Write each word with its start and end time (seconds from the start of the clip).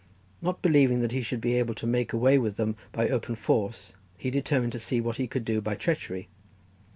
Not 0.41 0.63
believing 0.63 1.01
that 1.01 1.11
he 1.11 1.21
should 1.21 1.41
be 1.41 1.53
able 1.59 1.75
to 1.75 1.85
make 1.85 2.11
away 2.11 2.39
with 2.39 2.57
them 2.57 2.75
by 2.91 3.07
open 3.09 3.35
force, 3.35 3.93
he 4.17 4.31
determined 4.31 4.71
to 4.71 4.79
see 4.79 4.99
what 4.99 5.17
he 5.17 5.27
could 5.27 5.45
do 5.45 5.61
by 5.61 5.75
treachery. 5.75 6.27